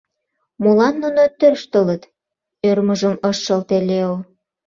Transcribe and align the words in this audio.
«Молан 0.63 0.95
нуно 1.03 1.23
тӧрштылыт?»– 1.39 2.03
ӧрмыжым 2.69 3.15
ыш 3.29 3.37
шылте 3.45 3.77
Лео. 3.89 4.13